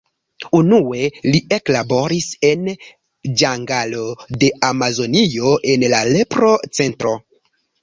Unue 0.59 1.09
li 1.25 1.41
eklaboris 1.57 2.29
en 2.53 2.71
ĝangalo 3.43 4.07
de 4.45 4.51
Amazonio 4.73 5.55
en 5.77 5.89
la 5.97 6.03
lepro-centro. 6.19 7.17